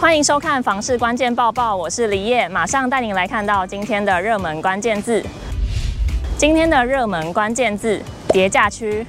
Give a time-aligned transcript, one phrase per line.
[0.00, 5.20] 欢迎收看房市关键报报，我是李叶，马上带您来看到今天的热门关键字。
[6.36, 9.04] 今天的热门关键字：叠价区。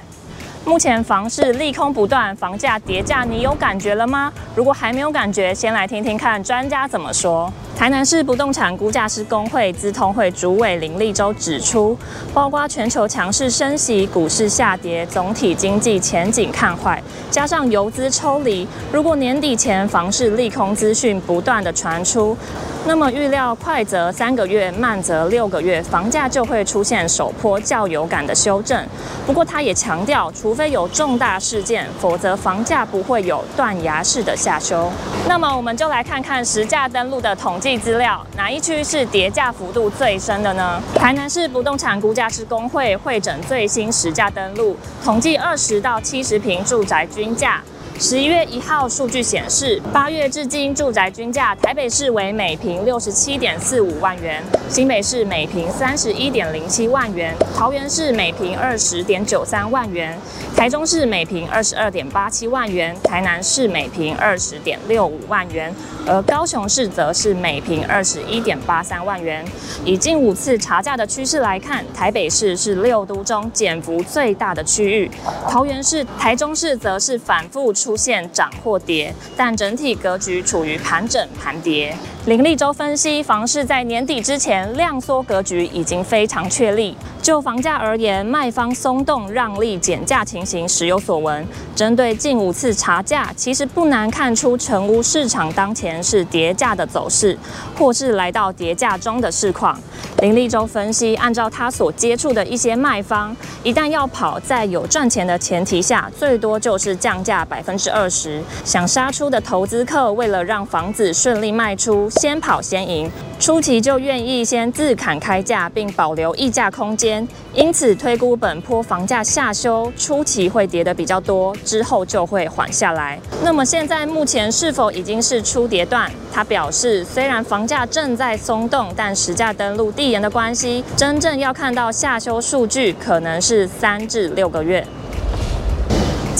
[0.64, 4.32] 目前房市利空不断，房价叠价，你有感觉了吗？
[4.56, 7.52] 如果还没有感觉，先来听听看专家怎么说。
[7.80, 11.96] 台南市不动产估价师工会资通会主委林立洲指出，
[12.34, 22.36] 包括全球强势升息、股市下跌、总体经济前景看坏，加上游资抽离，如果年底前房市利空资讯不断的传出，
[22.84, 28.86] 那么预料快则三个月，慢则六个月，房价就会出现首波较有感的修正。
[29.26, 34.92] 不过他也强调，除非有重大事件，否则房价不会有断崖式的下修。
[35.26, 37.69] 那么我们就来看看实价登录的统计。
[37.78, 40.82] 资料，哪一区是跌价幅度最深的呢？
[40.94, 47.62] 台南市不动产估价师工会会诊最新实价登录，统计二十到七十平住宅均价。
[47.98, 60.18] 十一月一号数据显示，八月至今住宅均价，台北市为每平六十七点四五万元，新北市每平三十一点零七万元，桃园市每平二十点九三万元，
[60.56, 65.74] 台中市每平二十二点八七万元，台南市每平二十点六五万元，
[66.06, 69.44] 而高雄市则是每平二十一点八三万元。
[69.84, 75.10] 以近五次查价的趋势来看，台北市是六都中减幅最大的区域，
[75.46, 77.89] 桃园市、台中市则是反复出。
[77.90, 81.92] 出现涨或跌，但整体格局处于盘整盘跌。
[82.30, 86.96] 林立洲分析，房市在年底之前量缩格局已经非常确立。
[87.20, 91.44] 就房价而言，卖方松动让利减价情形时有所闻。
[91.74, 97.36] 针对近五次查价，其实不难看出成屋市场当前是跌价的走势，
[97.76, 99.76] 或是来到跌价中的市况。
[100.20, 108.40] 林立洲分析，按照他所接触的一些卖方，一旦要跑，在有赚钱的前提下，最多就是降价百分之二十。
[108.64, 117.26] 想杀出的投资客，为了让房子顺利卖出，先跑先赢，初期就愿意先自砍开价，并保留溢价空间。
[117.54, 123.18] 因此推估本坡房价下修，初期会跌得比较多，之后就会缓下来。
[123.42, 126.10] 那么现在目前是否已经是初跌段？
[126.30, 134.86] 他表示，虽然房价正在松动，但实价登录递延的关系，真正要看到下修数据，可能是三至六个月。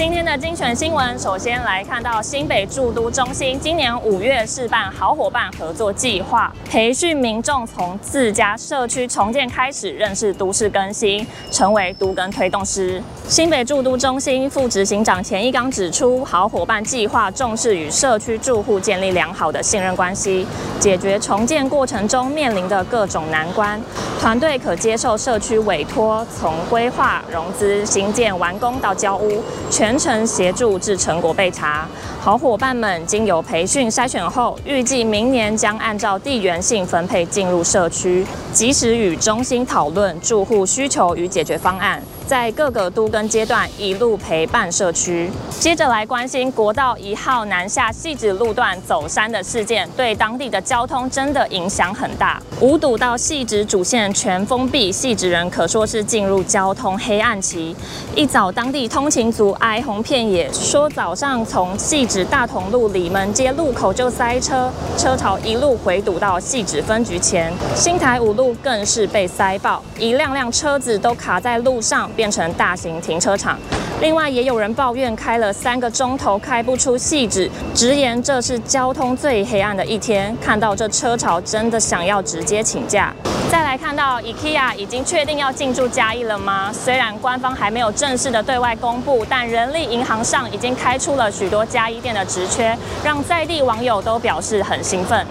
[0.00, 13.03] 今天的精选新闻，首先来看到新北住都中心今年五月试办好伙伴合作计划，培训民众从自家社区重建开始认识都市更新，成为都更推动师。
[13.28, 20.47] 新北住都中心副执行长钱一刚指出，好伙伴计划重视与社区住户建立良好的信任关系，
[20.78, 23.78] 解决重建过程中面临的各种难关。
[24.19, 31.84] 团队可接受社区委托，从规划、融资、新建、完工到交屋，全全程协助至成果被查。
[32.21, 42.01] 好伙伴们经由培训筛选后，预计明年将按照地缘性分配进入社区，及时与中心讨论住户需求与解决方案。
[42.31, 45.29] 在各个都更阶段一路陪伴社区。
[45.59, 52.41] 接着来关心国道一号南下细指路段走山的事件，对当地的交通真的影响很大。
[52.61, 57.75] 五堵到细指主线全封闭，细指人可说是进入交通黑暗期。
[58.15, 72.09] 一早当地通勤族哀鸿遍野，说早上从细指大同路里门街路口就塞车，车潮一路回堵到细指分局前，新台五路更是被塞爆，一辆辆车子都卡在路上。
[72.21, 73.59] 变成大型停车场。
[74.03, 80.37] 另外，也有人抱怨开了三个钟头开不出细致，直言这是交通最黑暗的一天。
[80.39, 83.11] 看到这车潮，真的想要直接请假。
[83.51, 86.71] 再来看到 IKEA 已经确定要进驻嘉义了吗？
[86.71, 95.27] 虽然官方还没有正式的对外公布，但人力银行上已经开出了许多嘉义店的职缺，让在地网友都表示很兴奋。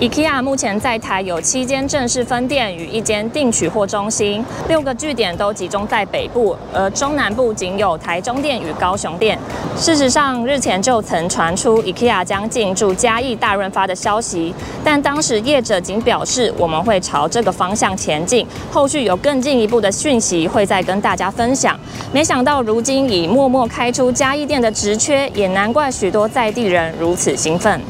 [0.00, 9.38] IKEA 目前在台有七间正式分店与一间订取货中心，六个据点都集中在北部，而中南部仅有台中店与高雄店。
[9.76, 14.52] 事实上，日前就曾传出 IKEA 将进驻嘉义大润发的消息，
[14.82, 21.78] 但当时业者仅表示我们会朝这个方向前进，后续有更进一步的讯息会再跟大家分享。
[22.12, 27.80] 没想到如今已默默开出嘉义店的职缺，也难怪许多在地人如此兴奋。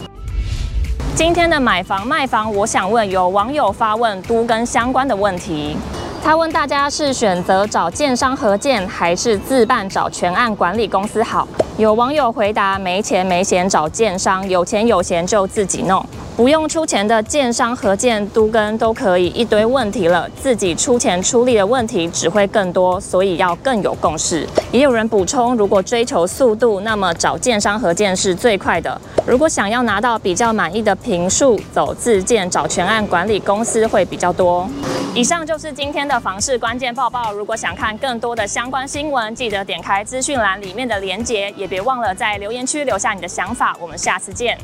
[1.17, 5.77] 今天的买房卖房，我想问有网友发问都跟相关的问题。
[6.21, 11.47] 他问大家是选择找建商合建，还是自办找全案管理公司好？
[11.79, 16.05] 有网友回答：没钱没闲找建商，有钱有闲就自己弄。
[16.37, 24.45] 不用出钱的建商合建都跟都可以一堆问题了，自己出钱出力的问题只会更多，所以要更有共识。
[24.73, 34.69] 也有人补充，如果追求速度，那么找建商合建是最快的；如果想要拿到比较满意的评数，走自建找全案管理公司会比较多。
[35.15, 37.33] 以上就是今天的房市关键报报。
[37.33, 43.77] 如果想看更多的相关新闻，记得点开资讯栏里面的连结，也别忘了在留言区留下你的想法。
[43.81, 44.59] 我们下次见。